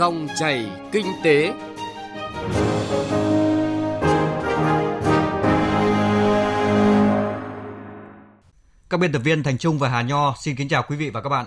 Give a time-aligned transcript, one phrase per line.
[0.00, 1.52] Dòng chảy kinh tế.
[8.90, 11.22] Các biên tập viên Thành Trung và Hà Nho xin kính chào quý vị và
[11.22, 11.46] các bạn.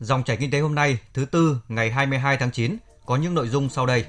[0.00, 2.76] Dòng chảy kinh tế hôm nay, thứ tư, ngày 22 tháng 9
[3.06, 4.04] có những nội dung sau đây.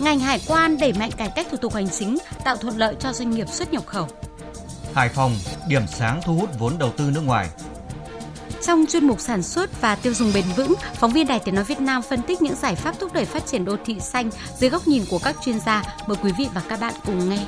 [0.00, 3.12] Ngành hải quan đẩy mạnh cải cách thủ tục hành chính, tạo thuận lợi cho
[3.12, 4.08] doanh nghiệp xuất nhập khẩu.
[4.94, 5.32] Hải Phòng,
[5.68, 7.48] điểm sáng thu hút vốn đầu tư nước ngoài.
[8.62, 11.64] Trong chuyên mục sản xuất và tiêu dùng bền vững, phóng viên Đài Tiếng nói
[11.64, 14.70] Việt Nam phân tích những giải pháp thúc đẩy phát triển đô thị xanh dưới
[14.70, 15.82] góc nhìn của các chuyên gia.
[16.06, 17.46] Mời quý vị và các bạn cùng nghe.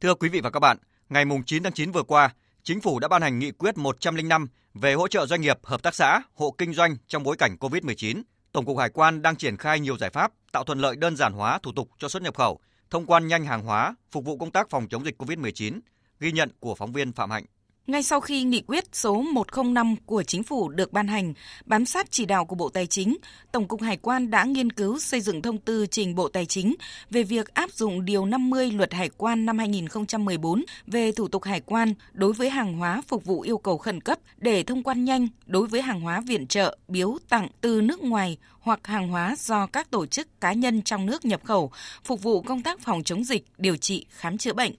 [0.00, 0.76] Thưa quý vị và các bạn,
[1.08, 2.30] ngày 9 tháng 9 vừa qua,
[2.62, 5.94] Chính phủ đã ban hành nghị quyết 105 về hỗ trợ doanh nghiệp, hợp tác
[5.94, 8.22] xã, hộ kinh doanh trong bối cảnh COVID-19.
[8.52, 11.32] Tổng cục Hải quan đang triển khai nhiều giải pháp tạo thuận lợi đơn giản
[11.32, 14.50] hóa thủ tục cho xuất nhập khẩu, thông quan nhanh hàng hóa, phục vụ công
[14.50, 15.80] tác phòng chống dịch COVID-19,
[16.20, 17.44] ghi nhận của phóng viên Phạm Hạnh.
[17.86, 21.34] Ngay sau khi nghị quyết số 105 của chính phủ được ban hành,
[21.66, 23.16] bám sát chỉ đạo của Bộ Tài chính,
[23.52, 26.74] Tổng cục Hải quan đã nghiên cứu xây dựng thông tư trình Bộ Tài chính
[27.10, 31.60] về việc áp dụng điều 50 Luật Hải quan năm 2014 về thủ tục hải
[31.60, 35.28] quan đối với hàng hóa phục vụ yêu cầu khẩn cấp để thông quan nhanh
[35.46, 39.66] đối với hàng hóa viện trợ, biếu tặng từ nước ngoài hoặc hàng hóa do
[39.66, 41.70] các tổ chức cá nhân trong nước nhập khẩu
[42.04, 44.72] phục vụ công tác phòng chống dịch, điều trị, khám chữa bệnh.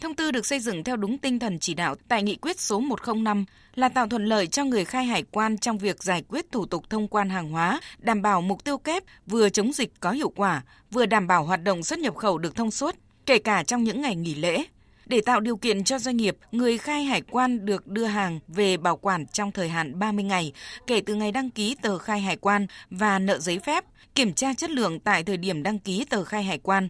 [0.00, 2.80] Thông tư được xây dựng theo đúng tinh thần chỉ đạo tại nghị quyết số
[2.80, 6.66] 105 là tạo thuận lợi cho người khai hải quan trong việc giải quyết thủ
[6.66, 10.28] tục thông quan hàng hóa, đảm bảo mục tiêu kép vừa chống dịch có hiệu
[10.28, 13.84] quả, vừa đảm bảo hoạt động xuất nhập khẩu được thông suốt, kể cả trong
[13.84, 14.64] những ngày nghỉ lễ.
[15.06, 18.76] Để tạo điều kiện cho doanh nghiệp, người khai hải quan được đưa hàng về
[18.76, 20.52] bảo quản trong thời hạn 30 ngày
[20.86, 24.54] kể từ ngày đăng ký tờ khai hải quan và nợ giấy phép, kiểm tra
[24.54, 26.88] chất lượng tại thời điểm đăng ký tờ khai hải quan,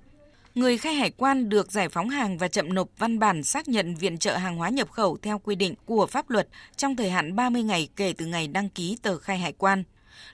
[0.59, 3.95] người khai hải quan được giải phóng hàng và chậm nộp văn bản xác nhận
[3.95, 7.37] viện trợ hàng hóa nhập khẩu theo quy định của pháp luật trong thời hạn
[7.37, 9.85] 30 ngày kể từ ngày đăng ký tờ khai hải quan.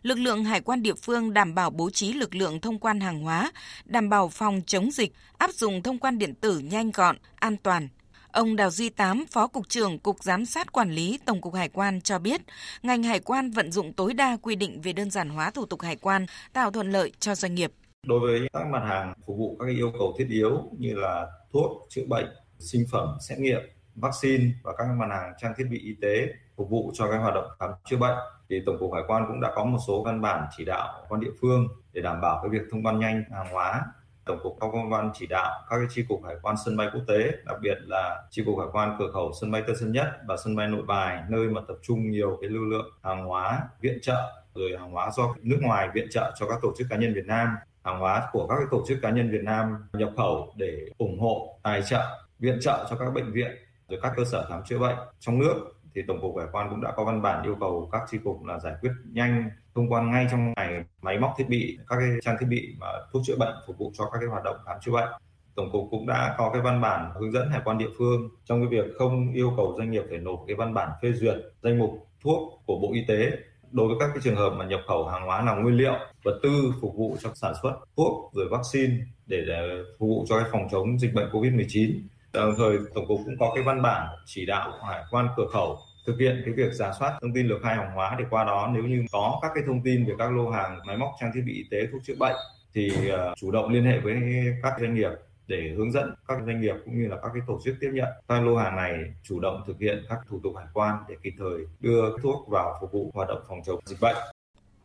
[0.02, 3.20] Lực lượng hải quan địa phương đảm bảo bố trí lực lượng thông quan hàng
[3.20, 3.52] hóa,
[3.84, 7.88] đảm bảo phòng chống dịch, áp dụng thông quan điện tử nhanh gọn, an toàn,
[8.32, 11.68] Ông Đào Duy Tám, Phó Cục trưởng Cục Giám sát Quản lý Tổng cục Hải
[11.68, 12.40] quan cho biết,
[12.82, 15.82] ngành hải quan vận dụng tối đa quy định về đơn giản hóa thủ tục
[15.82, 17.72] hải quan, tạo thuận lợi cho doanh nghiệp.
[18.06, 21.86] Đối với các mặt hàng phục vụ các yêu cầu thiết yếu như là thuốc,
[21.88, 22.26] chữa bệnh,
[22.58, 23.60] sinh phẩm, xét nghiệm,
[23.94, 26.26] vaccine và các mặt hàng trang thiết bị y tế
[26.56, 28.16] phục vụ cho các hoạt động khám chữa bệnh
[28.48, 31.20] thì tổng cục hải quan cũng đã có một số văn bản chỉ đạo quan
[31.20, 33.82] địa phương để đảm bảo cái việc thông quan nhanh hàng hóa.
[34.24, 36.88] Tổng cục có công văn chỉ đạo các cái chi cục hải quan sân bay
[36.92, 39.92] quốc tế đặc biệt là chi cục hải quan cửa khẩu sân bay tân sơn
[39.92, 43.24] nhất và sân bay nội bài nơi mà tập trung nhiều cái lưu lượng hàng
[43.24, 46.86] hóa viện trợ rồi hàng hóa do nước ngoài viện trợ cho các tổ chức
[46.90, 47.48] cá nhân Việt Nam
[47.84, 51.58] hàng hóa của các tổ chức cá nhân Việt Nam nhập khẩu để ủng hộ
[51.62, 52.02] tài trợ,
[52.38, 53.50] viện trợ cho các bệnh viện
[53.88, 54.96] rồi các cơ sở khám chữa bệnh.
[55.20, 55.54] Trong nước
[55.94, 58.44] thì tổng cục hải quan cũng đã có văn bản yêu cầu các chi cục
[58.44, 62.08] là giải quyết nhanh, thông quan ngay trong ngày máy móc thiết bị, các cái
[62.22, 64.76] trang thiết bị mà thuốc chữa bệnh phục vụ cho các cái hoạt động khám
[64.80, 65.08] chữa bệnh.
[65.54, 68.60] Tổng cục cũng đã có cái văn bản hướng dẫn hải quan địa phương trong
[68.60, 71.78] cái việc không yêu cầu doanh nghiệp phải nộp cái văn bản phê duyệt danh
[71.78, 71.90] mục
[72.22, 73.30] thuốc của bộ y tế
[73.74, 76.40] đối với các cái trường hợp mà nhập khẩu hàng hóa là nguyên liệu vật
[76.42, 78.94] tư phục vụ cho sản xuất thuốc rồi vaccine
[79.26, 82.00] để, để phục vụ cho cái phòng chống dịch bệnh Covid-19.
[82.32, 85.78] Đồng thời tổng cục cũng có cái văn bản chỉ đạo hải quan cửa khẩu
[86.06, 88.70] thực hiện cái việc giả soát thông tin lược khai hàng hóa để qua đó
[88.74, 91.42] nếu như có các cái thông tin về các lô hàng máy móc trang thiết
[91.46, 92.36] bị y tế thuốc chữa bệnh
[92.74, 94.16] thì ờ, chủ động liên hệ với
[94.62, 95.10] các doanh nghiệp
[95.46, 98.08] để hướng dẫn các doanh nghiệp cũng như là các cái tổ chức tiếp nhận
[98.28, 101.34] các lô hàng này chủ động thực hiện các thủ tục hải quan để kịp
[101.38, 104.16] thời đưa thuốc vào phục vụ hoạt động phòng chống dịch bệnh.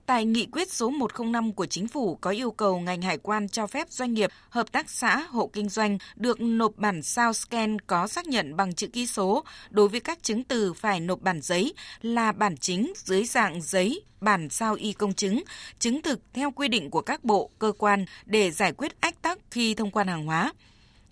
[0.10, 3.68] Tại nghị quyết số 105 của chính phủ có yêu cầu ngành hải quan cho
[3.68, 8.08] phép doanh nghiệp, hợp tác xã, hộ kinh doanh được nộp bản sao scan có
[8.08, 11.74] xác nhận bằng chữ ký số đối với các chứng từ phải nộp bản giấy
[12.02, 15.44] là bản chính dưới dạng giấy, bản sao y công chứng,
[15.80, 19.40] chứng thực theo quy định của các bộ, cơ quan để giải quyết ách tắc
[19.52, 20.54] khi thông quan hàng hóa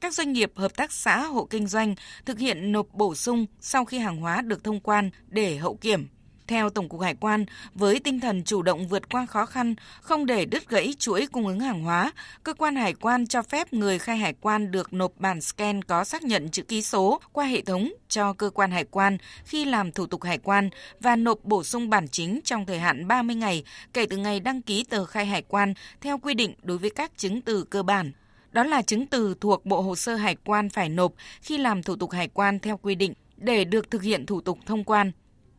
[0.01, 3.85] các doanh nghiệp, hợp tác xã, hộ kinh doanh thực hiện nộp bổ sung sau
[3.85, 6.07] khi hàng hóa được thông quan để hậu kiểm.
[6.47, 7.45] Theo Tổng cục Hải quan,
[7.75, 11.47] với tinh thần chủ động vượt qua khó khăn, không để đứt gãy chuỗi cung
[11.47, 12.11] ứng hàng hóa,
[12.43, 16.03] cơ quan hải quan cho phép người khai hải quan được nộp bản scan có
[16.03, 19.91] xác nhận chữ ký số qua hệ thống cho cơ quan hải quan khi làm
[19.91, 23.63] thủ tục hải quan và nộp bổ sung bản chính trong thời hạn 30 ngày
[23.93, 27.11] kể từ ngày đăng ký tờ khai hải quan theo quy định đối với các
[27.17, 28.11] chứng từ cơ bản.
[28.51, 31.95] Đó là chứng từ thuộc Bộ Hồ sơ Hải quan phải nộp khi làm thủ
[31.95, 35.11] tục hải quan theo quy định để được thực hiện thủ tục thông quan.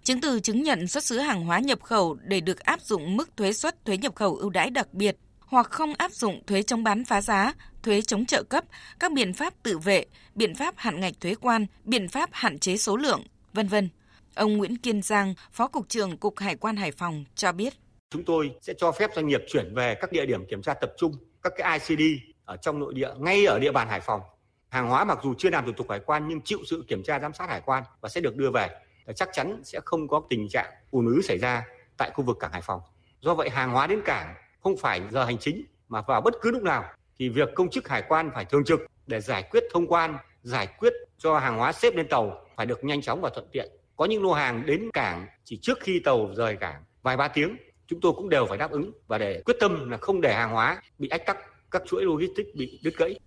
[0.09, 3.37] Chứng từ chứng nhận xuất xứ hàng hóa nhập khẩu để được áp dụng mức
[3.37, 6.85] thuế suất thuế nhập khẩu ưu đãi đặc biệt hoặc không áp dụng thuế chống
[6.85, 7.53] bán phá giá,
[7.83, 8.65] thuế chống trợ cấp,
[9.01, 12.77] các biện pháp tự vệ, biện pháp hạn ngạch thuế quan, biện pháp hạn chế
[12.77, 13.23] số lượng,
[13.53, 13.89] vân vân.
[14.35, 17.75] Ông Nguyễn Kiên Giang, Phó Cục trưởng Cục Hải quan Hải Phòng cho biết.
[18.11, 20.93] Chúng tôi sẽ cho phép doanh nghiệp chuyển về các địa điểm kiểm tra tập
[20.99, 22.03] trung, các cái ICD
[22.45, 24.21] ở trong nội địa ngay ở địa bàn Hải Phòng.
[24.69, 27.21] Hàng hóa mặc dù chưa làm thủ tục hải quan nhưng chịu sự kiểm tra
[27.21, 28.69] giám sát hải quan và sẽ được đưa về.
[29.17, 31.65] Chắc chắn sẽ không có tình trạng ùn ứ xảy ra
[31.97, 32.81] tại khu vực cảng Hải Phòng.
[33.21, 36.51] Do vậy hàng hóa đến cảng không phải giờ hành chính mà vào bất cứ
[36.51, 36.85] lúc nào
[37.19, 40.67] thì việc công chức hải quan phải thường trực để giải quyết thông quan, giải
[40.67, 43.69] quyết cho hàng hóa xếp lên tàu phải được nhanh chóng và thuận tiện.
[43.97, 47.57] Có những lô hàng đến cảng chỉ trước khi tàu rời cảng vài ba tiếng,
[47.87, 50.51] chúng tôi cũng đều phải đáp ứng và để quyết tâm là không để hàng
[50.51, 51.37] hóa bị ách tắc,
[51.71, 53.19] các chuỗi logistics bị đứt gãy.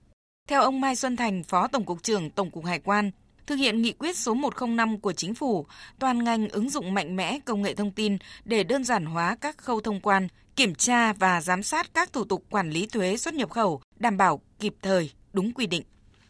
[0.47, 3.11] Theo ông Mai Xuân Thành, Phó Tổng cục trưởng Tổng cục Hải quan,
[3.47, 5.65] thực hiện nghị quyết số 105 của chính phủ,
[5.99, 9.57] toàn ngành ứng dụng mạnh mẽ công nghệ thông tin để đơn giản hóa các
[9.57, 13.33] khâu thông quan, kiểm tra và giám sát các thủ tục quản lý thuế xuất
[13.33, 15.83] nhập khẩu, đảm bảo kịp thời, đúng quy định.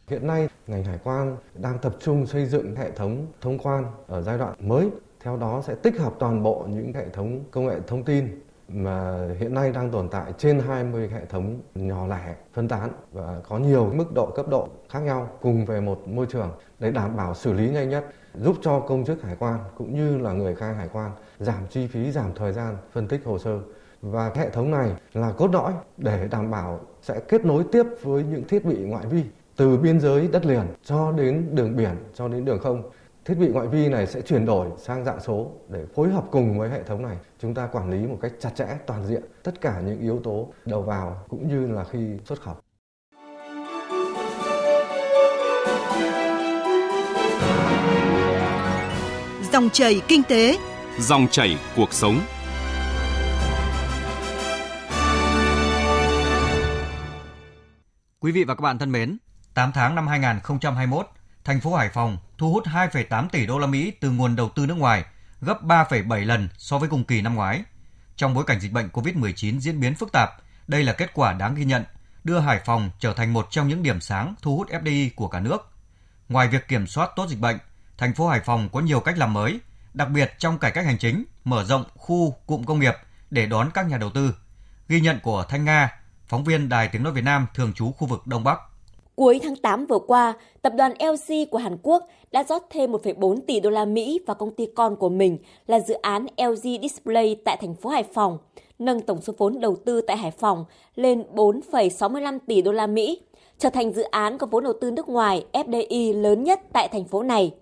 [0.08, 4.22] Hiện nay, ngành hải quan đang tập trung xây dựng hệ thống thông quan ở
[4.22, 4.90] giai đoạn mới.
[5.24, 8.42] Theo đó sẽ tích hợp toàn bộ những hệ thống công nghệ thông tin
[8.74, 13.42] mà hiện nay đang tồn tại trên 20 hệ thống nhỏ lẻ phân tán và
[13.50, 17.18] có nhiều mức độ, cấp độ khác nhau cùng về một môi trường để đảm
[17.18, 20.56] bảo xử lý nhanh nhất, giúp cho công chức hải quan cũng như là người
[20.56, 23.60] khai hải quan giảm chi phí, giảm thời gian phân tích hồ sơ.
[24.02, 28.24] Và hệ thống này là cốt lõi để đảm bảo sẽ kết nối tiếp với
[28.24, 29.24] những thiết bị ngoại vi
[29.56, 32.84] từ biên giới đất liền cho đến đường biển, cho đến đường không
[33.26, 36.60] thiết bị ngoại vi này sẽ chuyển đổi sang dạng số để phối hợp cùng
[36.60, 37.18] với hệ thống này.
[37.40, 40.54] Chúng ta quản lý một cách chặt chẽ toàn diện tất cả những yếu tố
[40.66, 42.56] đầu vào cũng như là khi xuất khẩu.
[49.54, 50.58] Dòng chảy kinh tế,
[51.00, 52.20] dòng chảy cuộc sống.
[58.20, 59.18] Quý vị và các bạn thân mến,
[59.54, 61.06] 8 tháng năm 2021,
[61.44, 64.66] thành phố Hải Phòng thu hút 2,8 tỷ đô la Mỹ từ nguồn đầu tư
[64.66, 65.06] nước ngoài,
[65.42, 67.64] gấp 3,7 lần so với cùng kỳ năm ngoái.
[68.16, 70.30] Trong bối cảnh dịch bệnh COVID-19 diễn biến phức tạp,
[70.68, 71.84] đây là kết quả đáng ghi nhận,
[72.24, 75.40] đưa Hải Phòng trở thành một trong những điểm sáng thu hút FDI của cả
[75.40, 75.72] nước.
[76.30, 77.58] Ngoài việc kiểm soát tốt dịch bệnh,
[77.98, 79.60] thành phố Hải Phòng có nhiều cách làm mới,
[79.94, 82.96] đặc biệt trong cải cách hành chính, mở rộng khu cụm công nghiệp
[83.30, 84.36] để đón các nhà đầu tư.
[84.88, 85.90] Ghi nhận của Thanh Nga,
[86.28, 88.60] phóng viên Đài Tiếng Nói Việt Nam thường trú khu vực Đông Bắc.
[89.22, 93.38] Cuối tháng 8 vừa qua, tập đoàn LG của Hàn Quốc đã rót thêm 1,4
[93.48, 95.38] tỷ đô la Mỹ vào công ty con của mình
[95.68, 98.38] là dự án LG Display tại thành phố Hải Phòng,
[98.80, 100.66] nâng tổng số vốn đầu tư tại Hải Phòng
[100.96, 103.22] lên 4,65 tỷ đô la Mỹ,
[103.58, 107.06] trở thành dự án có vốn đầu tư nước ngoài FDI lớn nhất tại thành
[107.06, 107.54] phố này.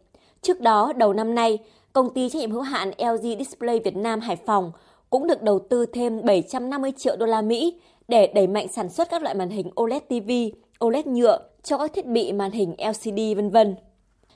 [0.42, 1.58] Trước đó, đầu năm nay,
[1.94, 4.72] công ty trách nhiệm hữu hạn LG Display Việt Nam Hải Phòng
[5.10, 9.10] cũng được đầu tư thêm 750 triệu đô la Mỹ để đẩy mạnh sản xuất
[9.10, 10.32] các loại màn hình OLED TV,
[10.86, 13.76] OLED nhựa cho các thiết bị màn hình LCD vân vân.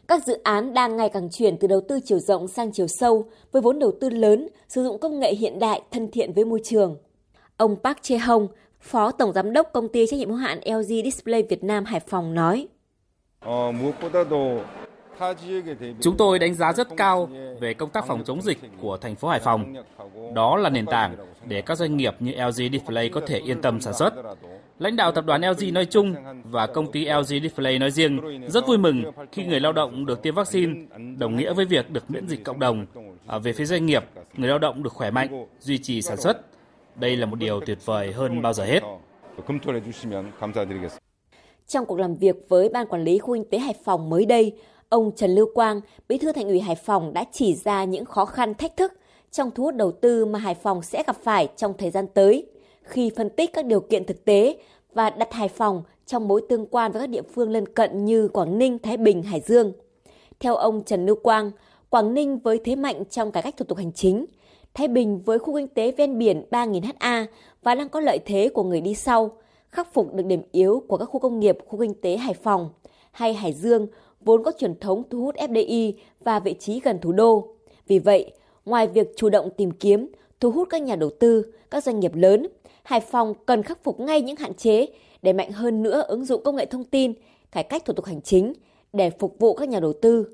[0.08, 3.26] Các dự án đang ngày càng chuyển từ đầu tư chiều rộng sang chiều sâu
[3.52, 6.62] với vốn đầu tư lớn, sử dụng công nghệ hiện đại thân thiện với môi
[6.64, 6.98] trường.
[7.58, 8.48] Ông Park Chae Hong,
[8.82, 12.00] Phó Tổng Giám đốc Công ty trách nhiệm hữu hạn LG Display Việt Nam Hải
[12.00, 12.68] Phòng nói.
[16.02, 17.30] Chúng tôi đánh giá rất cao
[17.60, 19.74] về công tác phòng chống dịch của thành phố Hải Phòng.
[20.34, 21.16] Đó là nền tảng
[21.46, 24.14] để các doanh nghiệp như LG Display có thể yên tâm sản xuất.
[24.84, 28.68] Lãnh đạo tập đoàn LG nói chung và công ty LG Display nói riêng rất
[28.68, 30.74] vui mừng khi người lao động được tiêm vaccine,
[31.18, 32.86] đồng nghĩa với việc được miễn dịch cộng đồng.
[33.28, 34.04] Ở về phía doanh nghiệp,
[34.38, 36.38] người lao động được khỏe mạnh, duy trì sản xuất.
[36.96, 38.80] Đây là một điều tuyệt vời hơn bao giờ hết.
[41.68, 44.58] Trong cuộc làm việc với Ban Quản lý Khu Kinh tế Hải Phòng mới đây,
[44.90, 48.26] ông Trần Lưu Quang, Bí thư Thành ủy Hải Phòng đã chỉ ra những khó
[48.26, 48.94] khăn thách thức
[49.32, 52.46] trong thu hút đầu tư mà Hải Phòng sẽ gặp phải trong thời gian tới
[52.84, 54.58] khi phân tích các điều kiện thực tế
[54.94, 58.28] và đặt Hải Phòng trong mối tương quan với các địa phương lân cận như
[58.28, 59.74] Quảng Ninh, Thái Bình, Hải Dương.
[60.40, 61.52] Theo ông Trần Lưu Quang,
[61.90, 64.26] Quảng Ninh với thế mạnh trong cải cách thủ tục hành chính,
[64.74, 67.26] Thái Bình với khu kinh tế ven biển 3.000 ha
[67.64, 69.32] và đang có lợi thế của người đi sau,
[69.70, 72.70] khắc phục được điểm yếu của các khu công nghiệp, khu kinh tế Hải Phòng,
[73.12, 73.88] hay Hải Dương
[74.22, 77.48] vốn có truyền thống thu hút FDI và vị trí gần thủ đô.
[77.88, 78.32] Vì vậy,
[78.66, 80.08] ngoài việc chủ động tìm kiếm,
[80.40, 82.48] thu hút các nhà đầu tư, các doanh nghiệp lớn,
[82.84, 84.86] Hải Phòng cần khắc phục ngay những hạn chế
[85.22, 87.14] để mạnh hơn nữa ứng dụng công nghệ thông tin,
[87.52, 88.54] cải cách thủ tục hành chính
[88.94, 90.28] để phục vụ các nhà đầu tư.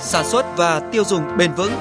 [0.00, 1.72] Sản xuất và tiêu dùng bền vững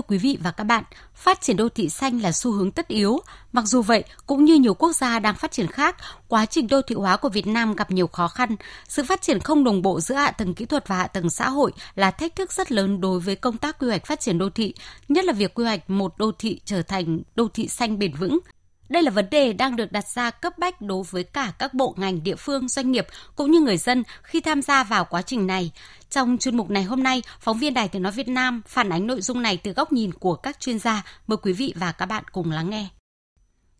[0.00, 2.88] Thưa quý vị và các bạn, phát triển đô thị xanh là xu hướng tất
[2.88, 3.20] yếu.
[3.52, 5.96] Mặc dù vậy, cũng như nhiều quốc gia đang phát triển khác,
[6.28, 8.56] quá trình đô thị hóa của Việt Nam gặp nhiều khó khăn.
[8.88, 11.48] Sự phát triển không đồng bộ giữa hạ tầng kỹ thuật và hạ tầng xã
[11.48, 14.50] hội là thách thức rất lớn đối với công tác quy hoạch phát triển đô
[14.50, 14.74] thị,
[15.08, 18.38] nhất là việc quy hoạch một đô thị trở thành đô thị xanh bền vững.
[18.90, 21.94] Đây là vấn đề đang được đặt ra cấp bách đối với cả các bộ
[21.98, 23.06] ngành, địa phương, doanh nghiệp
[23.36, 25.72] cũng như người dân khi tham gia vào quá trình này.
[26.10, 29.06] Trong chuyên mục này hôm nay, phóng viên Đài Tiếng Nói Việt Nam phản ánh
[29.06, 31.02] nội dung này từ góc nhìn của các chuyên gia.
[31.26, 32.88] Mời quý vị và các bạn cùng lắng nghe.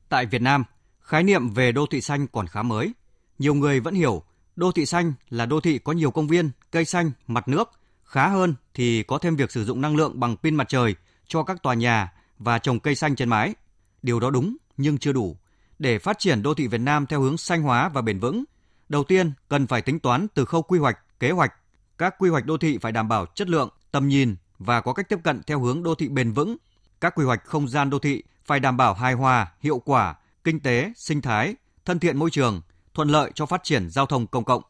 [0.09, 0.65] Tại Việt Nam,
[1.01, 2.93] khái niệm về đô thị xanh còn khá mới.
[3.39, 4.23] Nhiều người vẫn hiểu
[4.57, 7.71] đô thị xanh là đô thị có nhiều công viên, cây xanh, mặt nước.
[8.05, 10.95] Khá hơn thì có thêm việc sử dụng năng lượng bằng pin mặt trời
[11.27, 13.55] cho các tòa nhà và trồng cây xanh trên mái.
[14.03, 15.37] Điều đó đúng nhưng chưa đủ.
[15.79, 18.45] Để phát triển đô thị Việt Nam theo hướng xanh hóa và bền vững,
[18.89, 21.53] đầu tiên cần phải tính toán từ khâu quy hoạch, kế hoạch.
[21.99, 25.09] Các quy hoạch đô thị phải đảm bảo chất lượng, tầm nhìn và có cách
[25.09, 26.57] tiếp cận theo hướng đô thị bền vững.
[27.01, 30.61] Các quy hoạch không gian đô thị phải đảm bảo hài hòa, hiệu quả, kinh
[30.61, 32.63] tế, sinh thái, thân thiện môi trường,
[32.95, 34.63] thuận lợi cho phát triển giao thông công cộng.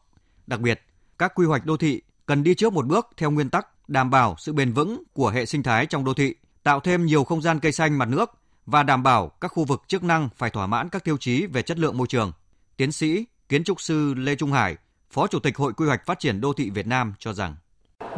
[0.47, 0.81] Đặc biệt,
[1.17, 4.35] các quy hoạch đô thị cần đi trước một bước theo nguyên tắc đảm bảo
[4.37, 7.59] sự bền vững của hệ sinh thái trong đô thị, tạo thêm nhiều không gian
[7.59, 8.29] cây xanh mặt nước
[8.65, 11.61] và đảm bảo các khu vực chức năng phải thỏa mãn các tiêu chí về
[11.61, 12.31] chất lượng môi trường.
[12.77, 14.75] Tiến sĩ, kiến trúc sư Lê Trung Hải,
[15.11, 17.55] Phó Chủ tịch Hội Quy hoạch Phát triển Đô thị Việt Nam cho rằng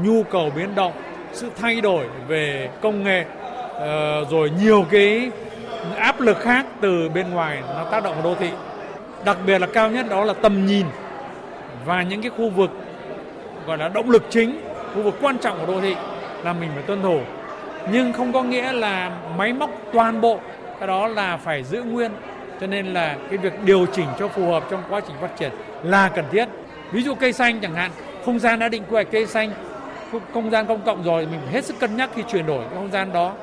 [0.01, 0.93] nhu cầu biến động,
[1.33, 3.25] sự thay đổi về công nghệ,
[3.73, 5.31] ờ, rồi nhiều cái
[5.95, 8.49] áp lực khác từ bên ngoài nó tác động vào đô thị.
[9.25, 10.85] Đặc biệt là cao nhất đó là tầm nhìn
[11.85, 12.69] và những cái khu vực
[13.65, 14.61] gọi là động lực chính,
[14.95, 15.95] khu vực quan trọng của đô thị
[16.43, 17.21] là mình phải tuân thủ
[17.91, 20.39] nhưng không có nghĩa là máy móc toàn bộ
[20.79, 22.11] cái đó là phải giữ nguyên.
[22.61, 25.51] Cho nên là cái việc điều chỉnh cho phù hợp trong quá trình phát triển
[25.83, 26.45] là cần thiết.
[26.91, 27.91] Ví dụ cây xanh chẳng hạn
[28.25, 29.53] không gian đã định quy hoạch cây xanh
[30.33, 32.75] không gian công cộng rồi mình phải hết sức cân nhắc khi chuyển đổi cái
[32.75, 33.35] không gian đó.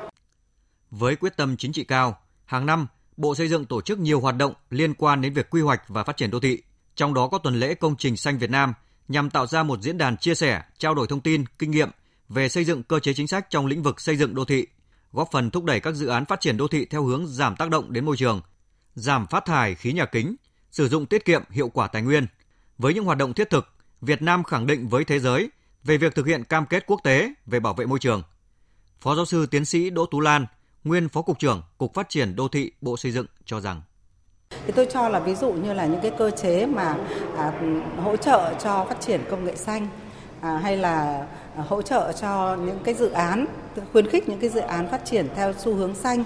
[0.91, 4.35] Với quyết tâm chính trị cao hàng năm Bộ Xây dựng tổ chức nhiều hoạt
[4.37, 6.61] động liên quan đến việc quy hoạch và phát triển đô thị,
[6.95, 8.73] trong đó có tuần lễ công trình xanh Việt Nam
[9.07, 11.89] nhằm tạo ra một diễn đàn chia sẻ, trao đổi thông tin, kinh nghiệm
[12.33, 14.67] về xây dựng cơ chế chính sách trong lĩnh vực xây dựng đô thị,
[15.11, 17.69] góp phần thúc đẩy các dự án phát triển đô thị theo hướng giảm tác
[17.69, 18.41] động đến môi trường,
[18.95, 20.35] giảm phát thải khí nhà kính,
[20.71, 22.27] sử dụng tiết kiệm hiệu quả tài nguyên.
[22.77, 23.67] Với những hoạt động thiết thực,
[24.01, 25.49] Việt Nam khẳng định với thế giới
[25.83, 28.23] về việc thực hiện cam kết quốc tế về bảo vệ môi trường.
[28.99, 30.45] Phó giáo sư tiến sĩ Đỗ Tú Lan,
[30.83, 33.81] nguyên Phó cục trưởng Cục Phát triển đô thị Bộ Xây dựng cho rằng
[34.65, 36.95] thì tôi cho là ví dụ như là những cái cơ chế mà
[37.37, 37.61] à,
[38.03, 39.87] hỗ trợ cho phát triển công nghệ xanh
[40.41, 41.27] à, hay là
[41.57, 43.45] hỗ trợ cho những cái dự án,
[43.91, 46.23] khuyến khích những cái dự án phát triển theo xu hướng xanh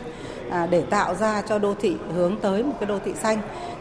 [0.50, 3.38] à, để tạo ra cho đô thị hướng tới một cái đô thị xanh.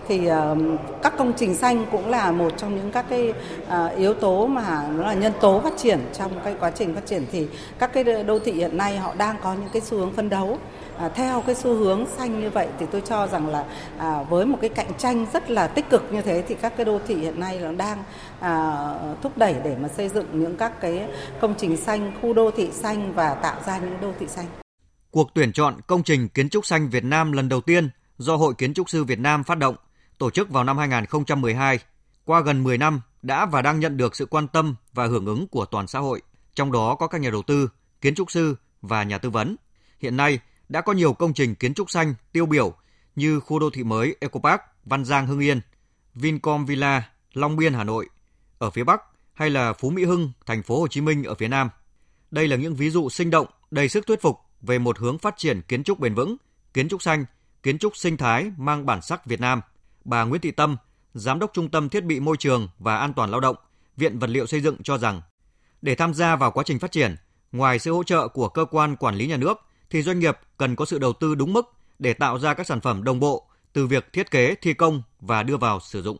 [0.08, 0.58] Thì uh,
[1.02, 3.32] các công trình xanh cũng là một trong những các cái
[3.66, 7.06] uh, yếu tố mà nó là nhân tố phát triển trong cái quá trình phát
[7.06, 7.26] triển.
[7.32, 10.28] Thì các cái đô thị hiện nay họ đang có những cái xu hướng phân
[10.28, 10.58] đấu.
[10.98, 13.64] À, theo cái xu hướng xanh như vậy thì tôi cho rằng là
[13.98, 16.84] à, với một cái cạnh tranh rất là tích cực như thế thì các cái
[16.84, 17.98] đô thị hiện nay nó đang
[18.40, 18.84] à,
[19.22, 21.08] thúc đẩy để mà xây dựng những các cái
[21.40, 24.63] công trình xanh, khu đô thị xanh và tạo ra những đô thị xanh.
[25.14, 28.54] Cuộc tuyển chọn công trình kiến trúc xanh Việt Nam lần đầu tiên do Hội
[28.54, 29.76] Kiến trúc sư Việt Nam phát động,
[30.18, 31.78] tổ chức vào năm 2012.
[32.24, 35.46] Qua gần 10 năm đã và đang nhận được sự quan tâm và hưởng ứng
[35.48, 36.22] của toàn xã hội,
[36.54, 37.68] trong đó có các nhà đầu tư,
[38.00, 39.56] kiến trúc sư và nhà tư vấn.
[40.00, 42.74] Hiện nay, đã có nhiều công trình kiến trúc xanh tiêu biểu
[43.16, 45.60] như khu đô thị mới Ecopark Văn Giang Hưng Yên,
[46.14, 48.08] Vincom Villa Long Biên Hà Nội
[48.58, 49.02] ở phía Bắc
[49.34, 51.70] hay là Phú Mỹ Hưng thành phố Hồ Chí Minh ở phía Nam.
[52.30, 55.34] Đây là những ví dụ sinh động, đầy sức thuyết phục về một hướng phát
[55.36, 56.36] triển kiến trúc bền vững,
[56.74, 57.24] kiến trúc xanh,
[57.62, 59.60] kiến trúc sinh thái mang bản sắc Việt Nam.
[60.04, 60.76] Bà Nguyễn Thị Tâm,
[61.14, 63.56] Giám đốc Trung tâm Thiết bị Môi trường và An toàn Lao động,
[63.96, 65.22] Viện Vật liệu Xây dựng cho rằng,
[65.82, 67.16] để tham gia vào quá trình phát triển,
[67.52, 69.58] ngoài sự hỗ trợ của cơ quan quản lý nhà nước,
[69.90, 72.80] thì doanh nghiệp cần có sự đầu tư đúng mức để tạo ra các sản
[72.80, 76.16] phẩm đồng bộ từ việc thiết kế, thi công và đưa vào sử dụng.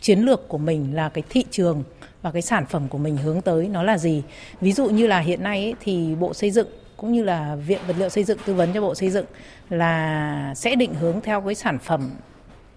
[0.00, 1.84] Chiến lược của mình là cái thị trường
[2.22, 4.22] và cái sản phẩm của mình hướng tới nó là gì?
[4.60, 7.80] Ví dụ như là hiện nay ấy, thì Bộ Xây dựng cũng như là Viện
[7.86, 9.26] Vật liệu Xây dựng tư vấn cho Bộ Xây dựng
[9.70, 12.10] là sẽ định hướng theo cái sản phẩm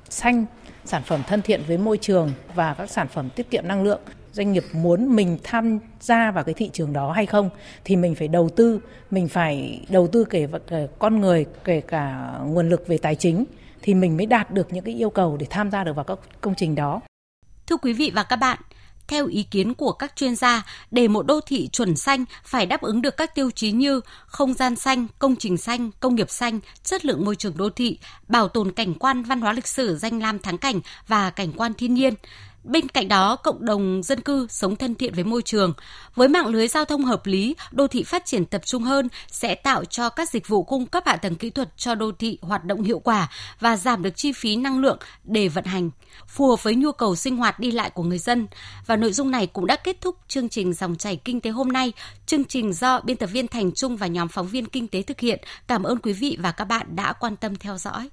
[0.10, 0.46] xanh,
[0.86, 4.00] sản phẩm thân thiện với môi trường và các sản phẩm tiết kiệm năng lượng
[4.32, 7.50] doanh nghiệp muốn mình tham gia vào cái thị trường đó hay không
[7.84, 8.80] thì mình phải đầu tư
[9.12, 13.46] mình phải đầu tư kể cả con người kể cả nguồn lực về tài chính
[13.82, 16.20] thì mình mới đạt được những cái yêu cầu để tham gia được vào các
[16.42, 17.02] công trình đó.
[17.68, 18.58] Thưa quý vị và các bạn,
[19.12, 22.82] theo ý kiến của các chuyên gia, để một đô thị chuẩn xanh phải đáp
[22.82, 26.60] ứng được các tiêu chí như không gian xanh, công trình xanh, công nghiệp xanh,
[26.84, 30.22] chất lượng môi trường đô thị, bảo tồn cảnh quan văn hóa lịch sử danh
[30.22, 32.14] lam thắng cảnh và cảnh quan thiên nhiên.
[32.64, 35.74] Bên cạnh đó, cộng đồng dân cư sống thân thiện với môi trường.
[36.16, 39.56] Với mạng lưới giao thông hợp lý, đô thị phát triển tập trung hơn sẽ
[39.56, 42.66] tạo cho các dịch vụ cung cấp hạ tầng kỹ thuật cho đô thị hoạt
[42.66, 45.90] động hiệu quả và giảm được chi phí năng lượng để vận hành,
[46.28, 48.48] phù hợp với nhu cầu sinh hoạt đi lại của người dân.
[48.86, 51.68] Và nội dung này cũng đã kết thúc chương trình Dòng chảy Kinh tế hôm
[51.72, 51.94] nay.
[52.26, 55.20] Chương trình do biên tập viên Thành Trung và nhóm phóng viên Kinh tế thực
[55.20, 55.40] hiện.
[55.68, 58.10] Cảm ơn quý vị và các bạn đã quan tâm theo dõi.